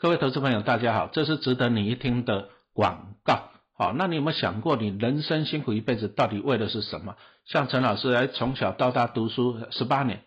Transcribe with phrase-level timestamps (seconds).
[0.00, 3.48] 各位投资朋友，大家好，这是值得你一听的广告。
[3.76, 7.16] 好，那你有没有想过，你人生辛苦一辈子，到底为的是什么？
[7.46, 10.20] 像陈老师，来从小到大读书十八年，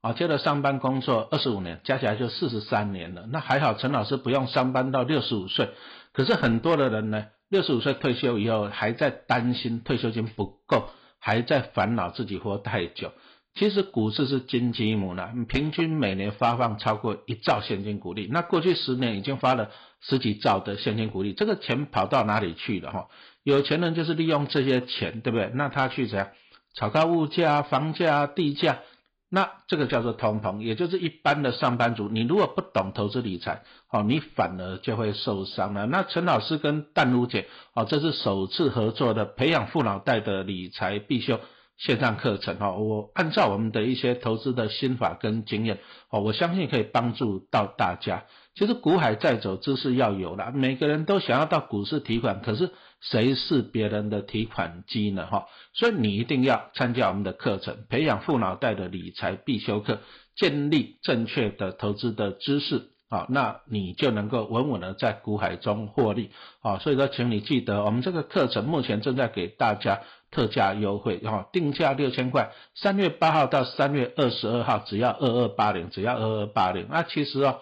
[0.00, 3.26] 啊，接着上班工作二十五年，加起来就四十三年了。
[3.32, 5.70] 那还好，陈老师不用上班到六十五岁。
[6.12, 10.88] 可是很多的人呢，六十五岁退休以后，还在担心退休金不够，
[11.18, 13.10] 还在烦恼自己活太久。
[13.56, 18.28] 其实股市是金鸡母呢，平均每年发放超过一兆现金股利。
[18.30, 19.70] 那过去十年已经发了
[20.02, 23.08] 十几兆的现金股利，这个钱跑到哪里去了哈？
[23.42, 25.50] 有钱人就是利用这些钱，对不对？
[25.54, 26.28] 那他去怎样
[26.74, 28.80] 炒高物价、房价、地价？
[29.28, 35.86] 那这个叫做通膨，也就是一般的上班族，你如果不懂投资理财，哦，你反而就会受伤了。
[35.86, 41.40] 那陈老师跟淡如姐，哦，这是首次合作的培养富脑袋的理财必修。
[41.78, 45.78] 线上课程哈，我按照我们的一些投资的心法跟经验，
[46.10, 48.24] 哦，我相信可以帮助到大家。
[48.54, 50.50] 其实股海在走，知识要有了。
[50.52, 52.70] 每个人都想要到股市提款，可是
[53.02, 55.26] 谁是别人的提款机呢？
[55.26, 59.98] 哈，所以你一定要参加我们的课程，培养富脑袋的理财必修课，
[60.34, 62.92] 建立正确的投资的知识。
[63.08, 66.30] 好，那你就能够稳稳的在股海中获利。
[66.60, 70.00] 好，所以说，请你记得，我们这个课程目前正在给大家
[70.36, 76.88] 特价优惠，哈，定价六千块，三月八号到三月二十二号只要二二八零，只要二二八零。
[76.90, 77.60] 那其实哦，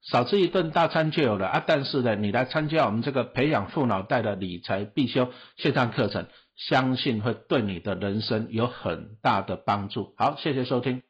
[0.00, 1.62] 少吃一顿大餐就有了啊。
[1.66, 10.14] 但是呢，你来参加我们这个培养富脑袋的理财必修线上课程，相信会对你的人生有很大的帮助。
[10.16, 11.02] 好，谢谢收听。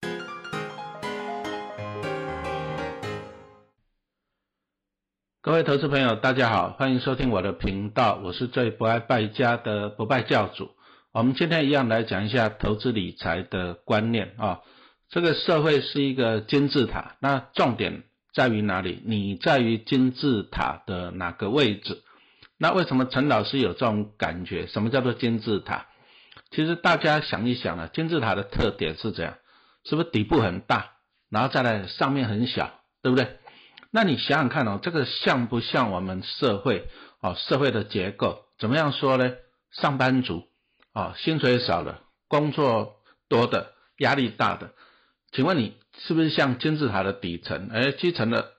[5.42, 10.73] 各位投资朋友，大家好，欢迎收听我的频道，我是最不爱败家的不败教主。
[11.14, 14.62] 我们今天一样来讲一下投资理财的观念啊。
[15.10, 18.02] 这个社会是一个金字塔，那重点
[18.34, 19.00] 在于哪里？
[19.06, 22.02] 你在于金字塔的哪个位置？
[22.58, 24.66] 那为什么陈老师有这种感觉？
[24.66, 25.86] 什么叫做金字塔？
[26.50, 29.36] 其实大家想一想啊，金字塔的特点是这样，
[29.84, 30.94] 是不是底部很大，
[31.30, 33.38] 然后再来上面很小，对不对？
[33.92, 36.88] 那你想想看哦，这个像不像我们社会
[37.20, 37.36] 哦？
[37.38, 39.32] 社会的结构怎么样说呢？
[39.70, 40.48] 上班族
[40.94, 42.96] 啊，薪水少的，工作
[43.28, 44.72] 多的，压力大的，
[45.32, 47.68] 请问你是不是像金字塔的底层？
[47.70, 48.52] 哎，基层的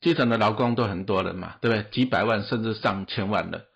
[0.00, 1.90] 基层的劳工都很多人嘛，对不对？
[1.90, 3.66] 几百万甚至上千万的。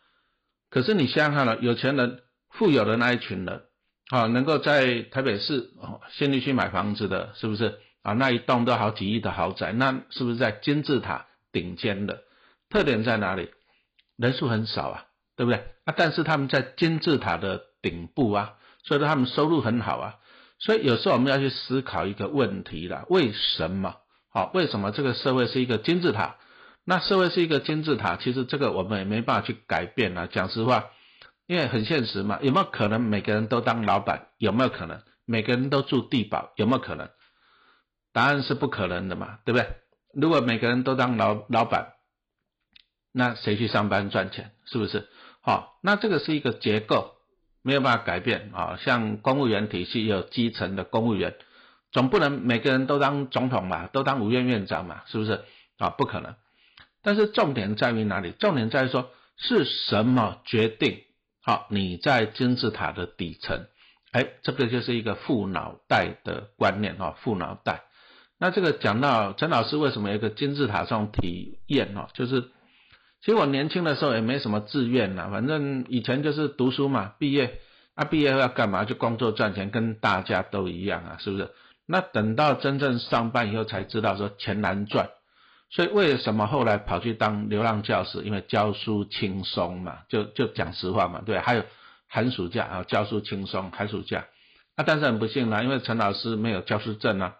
[0.70, 3.62] 可是你想想看了，有钱人、富有的那一群人
[4.10, 7.80] 啊，能够在台北市哦，先利区买房子的，是不是？
[8.02, 12.22] 啊，那一栋都好几亿的豪宅，那是不是在金字塔顶尖的？
[12.70, 13.50] 特点在哪里？
[14.16, 15.64] 人数很少啊，对不对？
[15.84, 20.16] 啊，但是他们在金字塔的顶部啊，所以说他们收入很好啊。
[20.58, 23.96] 所以有时候我们要去思考一个问题了：为什么？
[24.28, 26.36] 好，为什么这个社会是一个金字塔？
[26.84, 30.26] 那社会是一个金字塔，其实这个我们也没办法去改变啊。
[30.26, 30.90] 讲实话，
[31.46, 32.38] 因为很现实嘛。
[32.42, 34.28] 有没有可能每个人都当老板？
[34.38, 36.52] 有没有可能每个人都住地堡？
[36.56, 37.08] 有没有可能？
[38.12, 39.68] 答案是不可能的嘛，对不对？
[40.12, 41.92] 如果每个人都当老老板，
[43.12, 44.52] 那谁去上班赚钱？
[44.64, 45.08] 是不是？
[45.40, 47.14] 好，那这个是一个结构，
[47.62, 48.78] 没有办法改变啊。
[48.80, 51.34] 像公务员体系有基层的公务员，
[51.92, 55.40] 总不能每个人都当总统嘛，都当五院院长嘛，是不是？
[55.78, 56.34] 啊，不可能。
[57.02, 58.32] 但是重点在于哪里？
[58.32, 61.00] 重点在于说是什么决定？
[61.42, 63.66] 好，你在金字塔的底层，
[64.12, 67.84] 哎，这个就是一个副脑袋的观念啊，副脑袋。
[68.38, 72.50] 那这个讲到陈老师为什么有一个金字塔上体验哦，就是
[73.22, 77.60] 其实我年轻的时候也没什么志愿呐，反正以前就是读书嘛，毕业
[77.94, 81.50] 啊毕业要干嘛就工作赚钱，跟大家都一样啊，是不是？
[81.86, 85.10] 那等到真正上班以后才知道说钱难赚，
[85.70, 88.22] 所以为什么后来跑去当流浪教师？
[88.22, 91.64] 因为教书轻松嘛，就就讲实话嘛，对，还有
[92.08, 94.26] 寒暑假啊，教书轻松，寒暑假。
[94.76, 97.36] 那但是很不幸啦，因为陈老师没有教师证啊。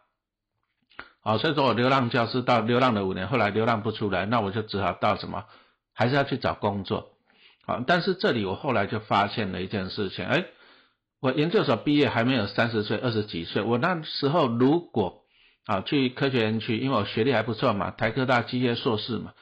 [1.22, 5.44] 好，所以说我流浪教师到流浪了五年，后来流浪不出来，那我就只好到什么，
[6.00, 7.10] 还是要去找工作。
[7.66, 10.46] 好，但是这里我后来就发现了一件事情，哎，
[11.20, 15.24] 我研究所毕业还没有三十岁，二十几岁，我那时候如果
[15.66, 19.34] 啊去科学园区，因为我学历还不错嘛，台科大机械硕士嘛，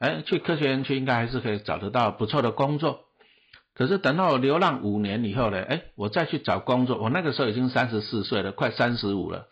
[0.00, 3.06] 哎，去科学园区应该还是可以找得到不错的工作。
[3.74, 9.46] 可是等到我流浪五年以后呢，哎，我再去找工作，我那个时候已经三十四岁了，快三十五了。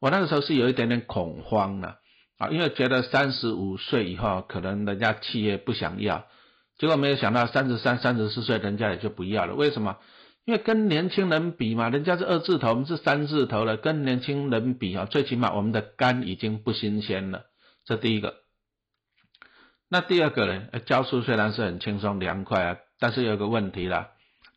[0.00, 1.98] 我那个时候是有一点点恐慌了，
[2.38, 6.26] 啊因为觉得三十五岁以后可能人家企业不想要，
[6.78, 9.54] 结果没有想到三十三、三十四岁人家也就不要了。
[9.54, 9.96] 为什么？
[10.44, 17.46] 因为跟年轻人比嘛，人家是二字头，我们是三字头了，跟年轻人比啊，最起码我们的肝已经不新鲜了。
[17.84, 18.34] 这第一个。
[19.88, 20.62] 那第二个呢？
[20.86, 24.10] 教书虽然是很轻松凉快啊，但是有个问题啦，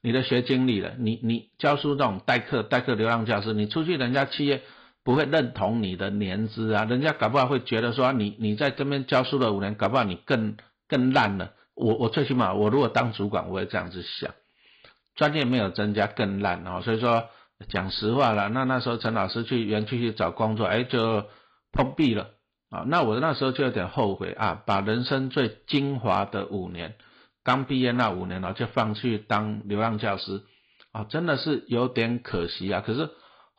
[0.03, 4.61] 你的学经历了，你你教书这种代课代课流浪教师，你出去人家企业
[5.09, 10.55] 不会认同你的年资啊，人家搞不好会觉得说你你在这边教书了五年，搞不好你更
[10.87, 11.53] 更烂了。
[11.73, 14.35] 我我最起码我如果当主管，我会这样子想，
[15.15, 16.81] 专业没有增加更烂啊。
[16.81, 17.27] 所以说
[17.69, 21.25] 讲实话了，那那时候陈老师去园区去找工作，哎就
[21.71, 22.27] 碰壁了。
[22.69, 26.93] 啊，那我那时候就有点后悔啊，把人生最精华的五年，
[27.43, 30.43] 刚毕业那五年呢，就放弃当流浪教师，
[30.91, 32.83] 啊，真的是有点可惜啊。
[32.85, 33.09] 可是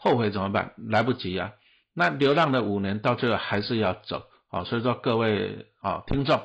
[0.02, 0.72] 后悔怎么办？
[0.88, 1.52] 来不及啊。
[1.94, 6.40] 那流浪的五年到最后还是要走，啊，所以说各位啊听众，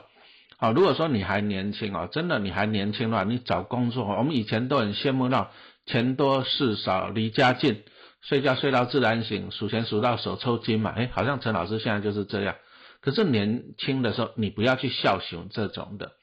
[0.57, 5.52] 啊，如果说你还年轻啊，真的你还年轻的话，你找工作，我们以前都很羡慕到
[5.86, 7.84] 钱多事少离家近。
[8.22, 10.92] 睡觉睡到自然醒，数钱数到手抽筋嘛？
[10.96, 12.56] 哎，好像陈老师现在就是这样。
[13.02, 16.13] 可是年轻的时候，你不要去笑雄这种的，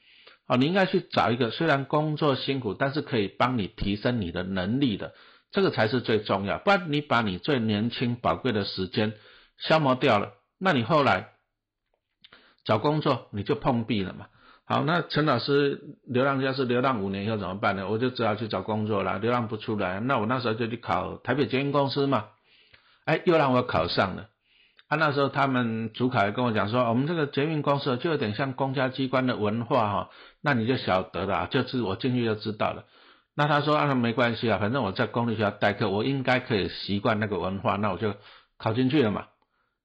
[0.45, 5.13] 哦，你应该去找一个虽然工作辛苦，但是可以帮你提升你的能力的，
[5.53, 6.57] 这个才是最重要。
[6.57, 9.13] 不然你把你最年轻宝贵的时间
[9.57, 11.29] 消磨掉了，那你后来
[12.65, 14.27] 找工作你就碰壁了嘛。
[14.65, 17.87] 好，那陈老师流浪家是流浪五年以后怎么办呢？
[17.89, 22.29] 我就只好去找工作了，流浪不出来，那我那时候就去考台北捷运公司嘛，
[23.05, 24.29] 哎，又让我考上了。
[24.87, 30.09] 啊，那时候他们主考也跟我讲说，我们这个捷运公司就有点像公家机关的文化哈，
[30.41, 32.85] 那你就晓得了，就是我进去就知道了。
[33.35, 38.15] 那他说啊，没关系啊，反正我在公立学校代课，我应该可以习惯那个文化，那我就
[38.57, 39.27] 考进去了嘛。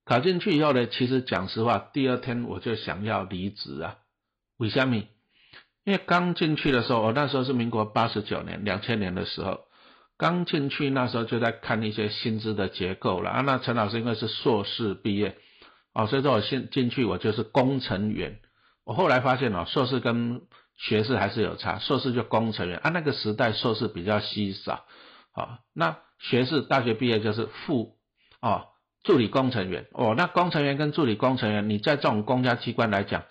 [0.05, 3.97] 考进去以后呢，其实讲实话，第二天我就想要离职啊。
[4.59, 4.97] 为什么？
[5.85, 9.61] 因为刚进去的时候，我那时候是民国八十九年，两千年的时候，
[10.19, 13.41] 刚进去那时候就在看一些薪资的结构了啊。
[13.41, 15.37] 那陈老师因为是硕士毕业，
[15.95, 18.41] 哦，所以说我进进去我就是工程员。
[18.85, 20.43] 我后来发现哦，硕士跟
[20.79, 22.89] 学士还是有差，硕士就工程员啊。
[22.89, 24.87] 那个时代硕士比较稀少，
[25.33, 27.97] 啊，那学士大学毕业就是副
[28.41, 28.69] 哦
[29.03, 30.15] 助理工程员哦。
[30.17, 33.25] 那工程员跟助理工程员，你在这种公家机关来讲。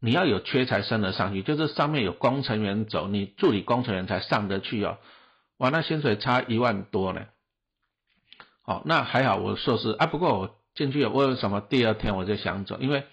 [0.00, 4.98] 你要有缺才升得上去，就是上面有工程员走，你助理工程员才上得去哦。
[5.56, 7.22] 哇，那薪水差一万多呢。
[8.60, 12.76] 好，那还好我硕士啊，不过我进去我为什么第二天我就想走？
[12.80, 13.06] 因为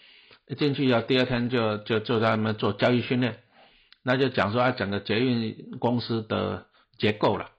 [0.57, 3.39] 进去以后第二天就就就在那边做交易训练，
[4.03, 6.65] 那就讲说啊整个捷运公司的
[6.97, 7.49] 结构了。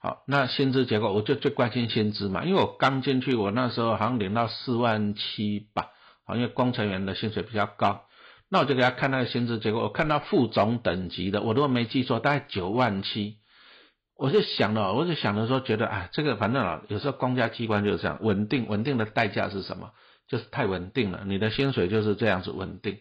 [0.00, 5.88] 好，那薪资结构我就最关心薪资嘛，因为我刚进去，我那时候好像领到四万七吧，
[6.24, 8.02] 好，因为工程员的薪水比较高。
[8.48, 13.38] 那我就给他看那个薪资结构，我看到副总等级的，我如果没记错，大概九万七。
[14.18, 19.90] 我就想了，我就想着说，觉得啊，这个反正啊，有时候公家机关就是这样，稳定，稳定的代价是什么？
[20.28, 22.98] 就是太稳定了，你的薪水就是这样子稳定。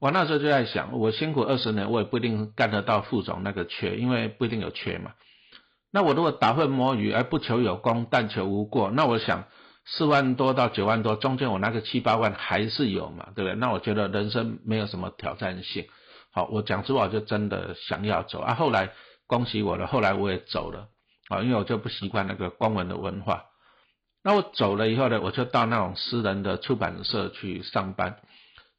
[0.00, 5.12] 我那时候就在想，我辛苦二十年，我也不一定干得到副总那个缺，因为不一定有缺嘛。
[5.92, 9.44] 那我如果打混摸鱼而不求有功，但求无过，那我想。
[9.86, 13.54] 四万多到九万多，中间我那个七八万还是有嘛，对不对？
[13.54, 15.84] 那我觉得人生没有什么挑战性。
[16.32, 18.54] 好，我讲实话就真的想要走啊。
[18.54, 18.92] 后来
[19.26, 20.88] 恭喜我了，后来我也走了
[21.28, 23.44] 啊，因为我就不习惯那个公文的文化。
[24.24, 28.16] 那我走了以后呢，我就到那种私人的出版社去上班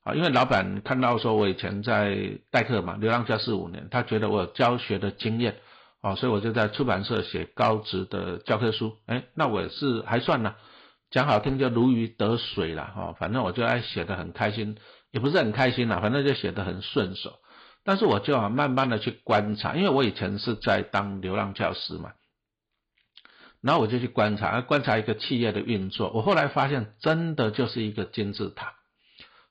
[0.04, 5.58] 啊，因为老板看到说我以前在代课嘛，流浪教师五年，他觉得我教学的经验
[6.02, 8.98] 啊，所以我就在出版社写高职的教科书。
[9.06, 10.56] 哎，那我是还算呢。
[11.12, 14.76] 讲好听就如鱼得水了哈，反正我就爱写的很开心，
[15.12, 17.36] 也不是很开心啦，反正就写的很顺手。
[17.84, 22.14] 但是我就啊慢慢的去观察，因为我以前是在当流浪教师嘛，
[23.66, 26.12] 然后我就去观察，观察一个企业的运作。
[26.14, 28.74] 我后来发现，真的就是一个金字塔。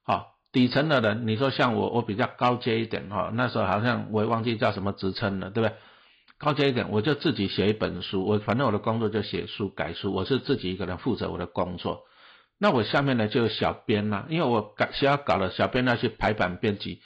[0.05, 5.75] 好，底层的人，你说像我，我比较高阶一点哈，那时候好像我也忘记叫什么职称了，对不对？
[6.39, 8.25] 高阶一点，我就自己写一本书。
[8.25, 12.05] 我反正我的工作就写书、改书，我是自己一个人负责我的工作。
[12.59, 17.01] 那我下面呢就有小编啦，因为我改需要搞了，小编要去排版编辑。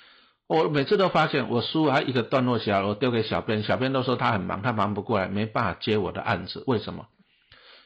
[0.49, 6.65] 我每次都发现，我书还一个段落写好，我丢给小编，小编都说他很忙，他忙不过来，没办法接我的案子。
[6.67, 7.07] 为什么？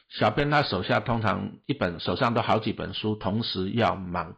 [0.09, 4.37] 小编他手下通常一本手上都好几本书，同时要忙。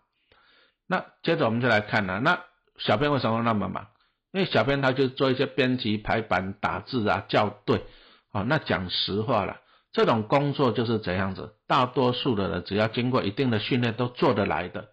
[0.88, 2.42] 那接着我们就来看了，那
[2.78, 3.88] 小编为什么那么忙？
[4.32, 7.86] 因为小编他就做一些编辑、排版、打字啊、校对，
[8.32, 14.90] 啊，那讲实话了，这种工作就是这样子，大多数的人只要经过一定的训练都做得来的，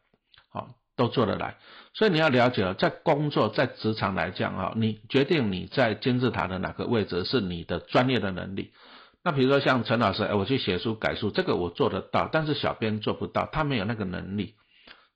[0.51, 1.57] 好，都做得来。
[1.95, 8.73] 所以你要了解，在工作、在职场来讲啊，你决定你在金字塔的哪个位置是你的专业的能力。
[9.25, 14.55] 那比如说像陈老师，哎，我去写书、改书，这个我做得到，但是小编做不到，他没有那个能力，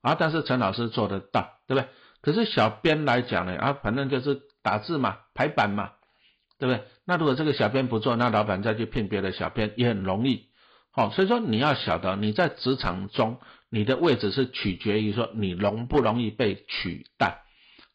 [0.02, 1.88] 啊，但是陈老师做得到，对不对？
[2.22, 5.92] 可是小编来讲呢，啊，反正就是打字嘛，排版嘛，
[6.58, 6.84] 对不对？
[7.04, 10.50] 那如果这个小编不做，那老板再去聘别的小编也很容易。
[10.92, 13.38] 好，所以说你要晓得你在职场中
[13.70, 17.42] 你的位置是取决于说你容不容易被取代。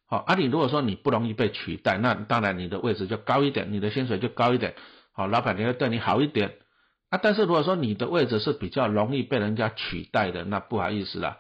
[0.08, 4.75] 好，啊，你如果说你不容易被取代，那当然你的位置就高一点，你的薪水就高一点。
[5.13, 6.56] 好，老板也会对你好一点。
[7.10, 11.38] 啊，但是如果说你的位置是比较容易被人家取代的，那不好意思了。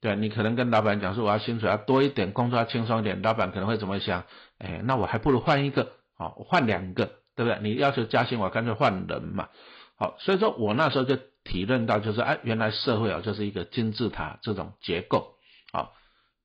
[0.00, 4.24] 对你可能跟老板讲说我要薪水要多一点，工作要轻松一点，老板可能会怎么想？
[4.58, 7.58] 哎，那我还不如换一个，好，我换两个，对不对？
[7.62, 9.48] 你要求加薪，我干脆换人嘛。
[9.96, 15.34] 好，所以说我那时候就体认到，就是哎，原来社会啊就是一个金字塔这种结构。
[15.72, 15.92] 好，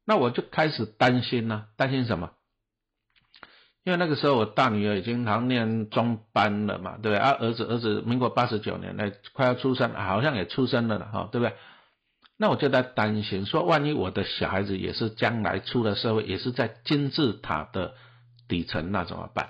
[0.06, 2.32] 那我就开始担心呢，担心什么？
[3.86, 7.18] 因为那个时候我大女儿已经好像念中班了嘛，对不对？
[7.18, 11.56] 啊，儿子儿子民国八十九年那快要出生，好像也出生了了，哈，对不对？
[12.38, 17.96] 那我就在担心，说万一我的小孩子也是将来出了社会，也是在金字塔的
[18.48, 19.50] 底层，那怎么办？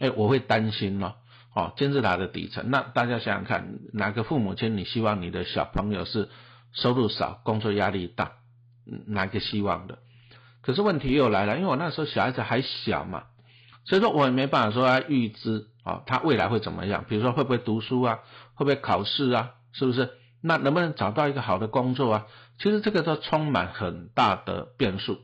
[0.00, 1.16] 哎，我会担心咯。
[1.58, 6.28] 哦，金字塔的底层，那大家想想看，哪个父母亲你希望你的小朋友是
[6.72, 8.34] 收入少、工作压力大？
[9.08, 9.98] 哪个希望的？
[10.62, 13.24] 可是问题又来了，因为我那时候小孩子还小嘛，
[13.84, 17.04] 所以说我也没办法说预知啊，他未来会怎么样？
[17.08, 18.20] 比如说会不会读书啊？
[18.54, 19.54] 会不会考试啊？
[19.72, 20.10] 是不是？
[20.40, 22.26] 那能不能找到一个好的工作啊？
[22.60, 25.18] 其实这个都充满很大的变数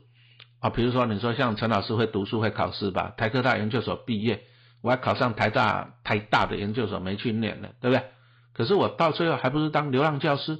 [0.59, 0.69] 啊。
[0.69, 3.13] 比如说你说像陈老师会读书会考试吧？
[3.15, 4.43] 台科大研究所毕业，
[4.85, 8.05] 我要考上台大台大的研究所没去念呢，对不对？
[8.53, 10.59] 可是我到最后还不是当流浪教师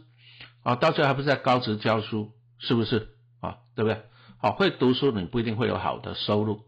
[0.63, 0.75] 啊？
[0.75, 2.31] 到最后还不是在高职教书？
[2.57, 3.57] 是不是啊？
[3.75, 4.01] 对不对？
[4.39, 6.61] 好，会读书你不一定会有好的收入。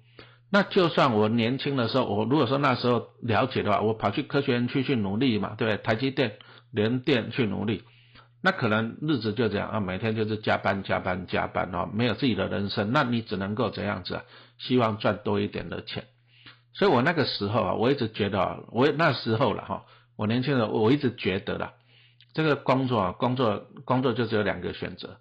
[0.52, 5.84] 那就算我年轻的时候，我如果说那时候了解的话，我跑去科学园区去努力嘛，对不对？
[5.84, 6.38] 台积电。
[6.70, 7.86] 连电去努力，
[8.44, 14.24] 那可能日子就这样啊，每天就是加班加班加班哦，没有自己的人生，那你只能够怎样子啊？
[14.58, 16.04] 希望赚多一点的钱。
[16.78, 21.74] 所以我那个时候啊，我一直觉得啊，我那时候了哈，我年轻人我一直觉得啦，
[22.34, 25.18] 这个工作啊，工作工作就只有两个选择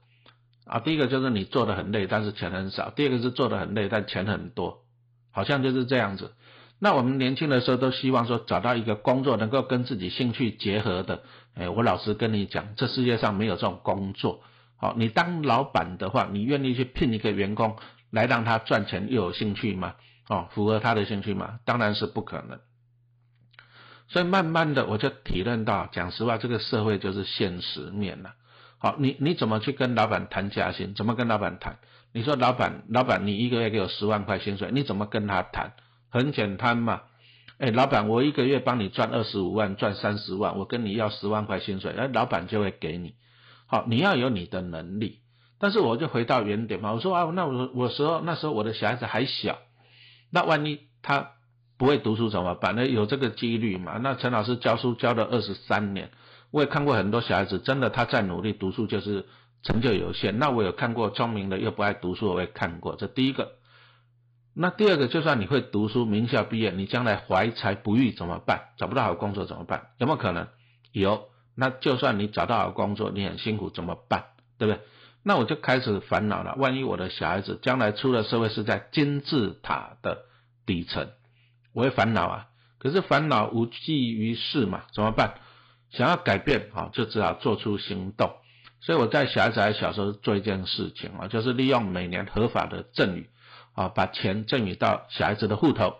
[0.67, 4.83] 啊，第一个就是你做的很累，但是钱很少；第二个是做的很累，但钱很多，
[5.33, 6.35] 好像就是这样子。
[6.79, 11.23] 那我们年轻的时候都希望说找到一个工作能够跟自己兴趣结合的。
[11.55, 14.43] 哎，我老实跟你讲，这世界上没有这种工作。
[14.77, 17.77] 好，你当老板的话，你愿意去聘一个员工
[18.11, 19.95] 来让他赚钱又有兴趣吗？
[20.28, 21.61] 哦，符合他的兴趣吗？
[21.64, 22.59] 当然是不可能。
[24.09, 28.35] 所以慢慢的我就体认到，讲实话，这个社会就是现实面了。
[28.78, 30.95] 好，你你怎么去跟老板谈加薪？
[30.95, 31.78] 怎么跟老板谈？
[32.12, 35.73] 你说老板，老板，你一个月给我十万块薪水，你怎么跟他谈？
[36.09, 37.02] 很简单嘛，
[37.59, 43.14] 哎，老板，我一个月帮你赚二十五万，赚三十万，我跟你要十万块薪水，哎，老板就会给你。
[43.66, 45.21] 好，你要有你的能力。
[45.59, 49.59] 但是我就回到原点嘛，我说啊，那我我时候那时候我的小孩子还小，
[50.30, 51.30] 那万一他
[51.76, 52.75] 不会读书怎么办？
[52.75, 53.99] 那有这个几率嘛？
[54.02, 56.11] 那陈老师教书教了二十三年，
[56.50, 59.26] 我也看过很多小孩子，真的他在努力读书，就是
[59.62, 60.38] 成就有限。
[60.38, 62.97] 那我有看过聪明的又不爱读书，我也看过。
[62.97, 63.52] 这第一个。
[64.54, 68.68] 那第二个，就算你会读书，名校毕业，你将来怀才不遇怎么办？
[68.78, 69.88] 找不到好工作怎么办？
[69.99, 70.49] 有没有可能？
[70.92, 71.28] 有。
[71.54, 74.25] 那就算你找到好工作，你很辛苦怎么办？
[74.56, 74.80] 对不对？
[75.28, 76.54] 那我就开始烦恼了。
[76.56, 80.18] 万一我的小孩子将来出了社会是在金字塔的
[80.66, 81.09] 底层，
[81.75, 82.47] 我会烦恼啊。
[82.78, 85.35] 可是烦恼无济于事嘛，怎么办？
[85.90, 88.30] 想要改变啊，就只好做出行动。
[88.80, 93.28] 所以我在小孩子还小时候做一件事情啊，就是利用每年合法的赠与。
[93.75, 95.97] 啊，把钱赠与到小孩子的户头，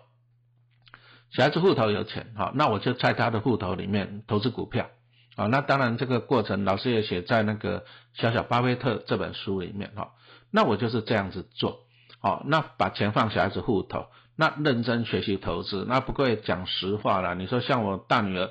[1.29, 4.89] 小孩子户头有钱，好，那我就在他的户头里面投资股票，
[5.37, 7.79] 啊，那当然这个过程老师也写在那个
[8.13, 10.09] 《小小巴菲特》这本书里面，哈，
[10.51, 11.79] 那我就是这样子做，
[12.19, 18.49] 好，那把钱放小孩子户头，那认真学习投资，那不过讲实话了，你说像我大女儿，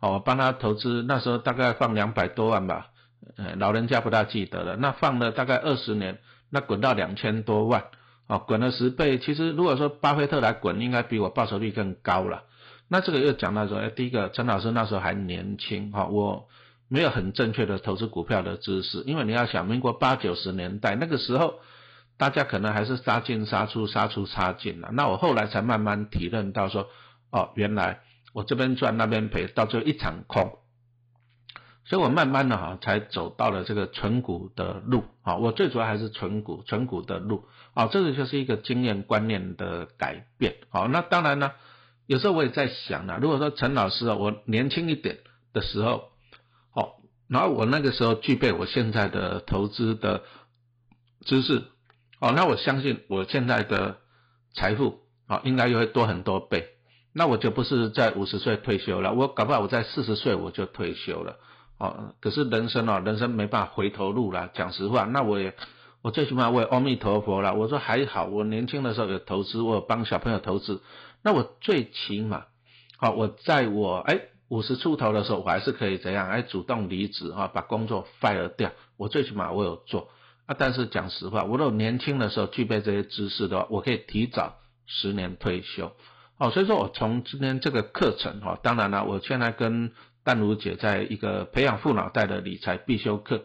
[0.00, 2.86] 哦，帮她投资，那时候大概放两百多万吧，
[3.36, 7.84] 呃，老人家不大记得了，那放了大概二十年，那滚到两千多万。
[8.28, 9.18] 哦，滚了十倍。
[9.18, 12.44] 其实如果说巴菲特来滚，应该比我报酬率更高了。
[12.92, 16.46] 那这个又讲到说，哎，第一个，陈老师那时候还年轻，哈，我
[16.88, 19.02] 没有很正确的投资股票的知识。
[19.06, 21.54] 因为你要想，民国八九十年代那个时候，
[22.18, 24.90] 大家可能还是杀进杀出，杀出杀进了。
[24.92, 26.86] 那我后来才慢慢体认到说，
[27.30, 28.00] 哦，原来
[28.34, 30.58] 我这边赚那边赔，到最后一场空。
[31.86, 35.36] 所以我慢慢的哈，才走到了这个纯股的路啊。
[35.36, 37.86] 我最主要还是纯股，纯股的路啊。
[37.86, 40.56] 这个就是一个经验观念的改变。
[40.68, 41.52] 好，那当然呢，
[42.12, 45.20] 有时候我也在想呢，如果说陈老师啊，我年轻一点
[45.54, 46.10] 的时候，
[46.70, 50.20] 好，然后我那个时候具备我现在的投资的
[51.24, 51.62] 知识，
[52.20, 53.96] 哦，那我相信我现在的
[54.54, 56.68] 财富啊，应该又会多很多倍。
[57.14, 61.36] 那我就不是在五十岁退休了，我搞不好我在四十岁我就退休了。
[61.78, 64.50] 哦，可是人生哦，人生没办法回头路了。
[64.52, 65.54] 讲实话，那我也
[66.02, 67.54] 我最起码我也阿弥陀佛了。
[67.54, 70.82] 我说还好，我年轻的时候有投资，我帮小朋友投资。
[71.24, 72.46] 那我最起码，
[72.96, 76.28] 好，我在我哎五十出头的时候，我还是可以怎样？
[76.28, 78.72] 哎，主动离职啊，把工作 fire 掉。
[78.96, 80.08] 我最起码我有做
[80.46, 80.56] 啊。
[80.58, 85.92] 但是讲实话，我如果年轻的时候具备这些知识的话，我可以提早十年退休。
[86.38, 89.92] 哦，所以说我从今天这个课程哈，当然了，我现在跟
[90.24, 93.44] 淡如姐在一个培养富脑袋的理财必修课，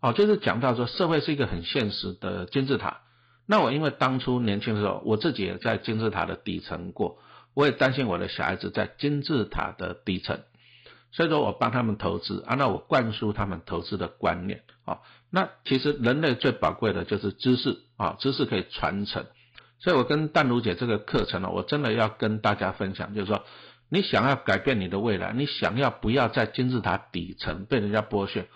[0.00, 3.02] 哦，就是讲到说社会是一个很现实的金字塔。
[3.46, 7.18] 那我因为当初年轻的时候，我自己也在金字塔的底层过，
[7.54, 10.40] 我也担心我的小孩子在金字塔的底层，
[11.12, 14.98] 所以说我帮他们投资啊，那我灌输他们投资的观念啊。
[15.30, 19.26] 那其实人类最宝贵的就是知识啊，知识可以传承。
[19.78, 23.44] 所以我跟淡如姐这个课程呢，我真的要跟大家分享，就是说。
[23.90, 28.48] 你想要改变你的未来，你想要不要在金字塔底层被人家剥削？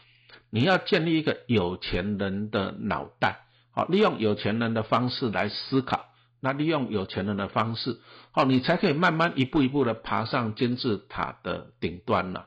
[0.50, 3.42] 你要建立一个有钱人的脑袋，
[3.78, 6.06] 好，利用有钱人的方式来思考，
[6.40, 8.00] 那利用有钱人的方式，
[8.32, 12.46] 好，你才可以慢慢一步一步的爬上金字塔的顶端了，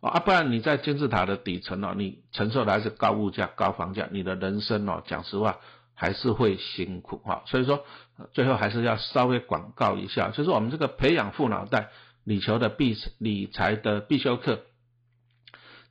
[0.00, 5.58] 啊，不然你在金字塔的底层哦，你承受的还是高物价、高房价，你的人生哦，讲实话
[5.94, 7.42] 还是会辛苦哈。
[7.44, 7.84] 所以说，
[8.32, 11.90] 最后还是要稍微广告一下，就是我们这个培养富脑袋。
[12.24, 14.60] 理求的必理财的必修课，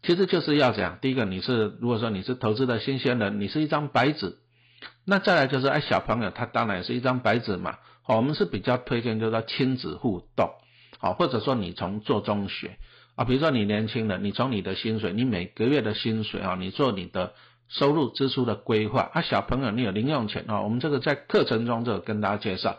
[0.02, 4.40] 其实就是要讲，第一个，你是如果说你是投资的新鲜人，你是一张白纸，
[5.06, 7.78] 那再来就是哎，小朋友他当然也是一张白纸嘛。
[8.02, 10.50] 好，我们是比较推荐就是说亲子互动，
[11.00, 12.78] 好，或者说你从做中学
[13.16, 17.34] 啊，比如说你年轻人，你从你的薪水，你每个月的薪水啊，你做你的
[17.70, 22.78] 收入支出的规划啊，小朋友你有零用钱啊，我们这个在课程中就跟大家介绍。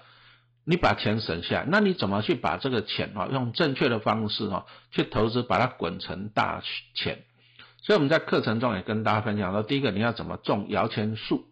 [0.66, 6.62] 你把钱省下来，那你怎么去把这个钱啊，用正确的方式啊去投资，把它滚成大
[6.94, 7.18] 钱？
[7.82, 11.44] 所以我们在课程中也跟大家分享说，第一个你要怎么种摇钱树，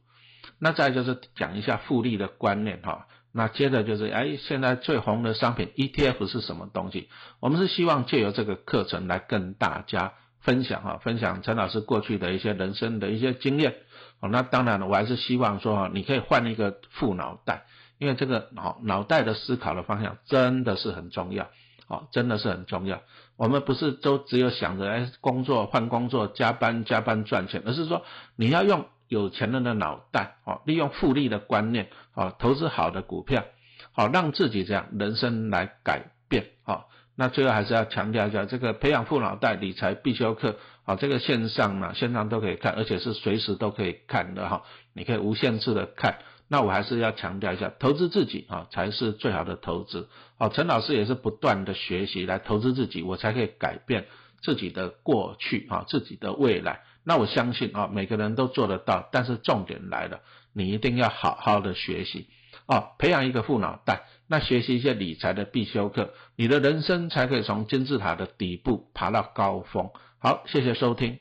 [0.58, 3.06] 那再就是讲一下复利的观念哈。
[3.32, 7.08] 那接着就是哎，现在最红的商品 ETF 是什么东西？
[7.40, 13.76] 我们是希望借由这个课程来跟大家分享哈，分享陈老师过去的一些人生的一些经验。
[14.20, 17.64] 哦，那当然了，我还是希望说哈，你可以换一个副脑袋。
[17.98, 21.50] 因为这个脑脑袋的思考的方向真的是很重要，
[21.86, 23.00] 哦，真的是很重要。
[23.36, 33.44] 我们不是都只有想着哎工作换工作加班加班赚钱，而是说你要用有钱人的脑袋，哦，利用复利的观念，哦，投资好的股票，
[33.92, 36.84] 好让自己这样人生来改变，哦。
[37.14, 44.62] 那最后还是要强调一下，这个培养富脑袋理财必修课，好，这个线上呢线上都可以看，而且是随时都可以看的哈，
[44.94, 46.20] 你可以无限制的看。
[46.48, 50.08] 那我还是要强调一下，投资自己啊才是最好的投资。
[50.38, 54.06] 好，陈老师也是不断的学习来投资自己，我才可以改变
[54.42, 56.80] 自己的过去啊，自己的未来。
[57.04, 59.08] 那我相信啊，每个人都做得到。
[59.12, 60.20] 但是重点来了，
[60.52, 62.28] 你一定要好好的学习
[62.66, 69.90] 啊，培养一个富脑袋，那学习一些理财的必修课，你的人生才可以从金字塔的底部爬到高峰。
[70.18, 71.18] 好，谢谢收听。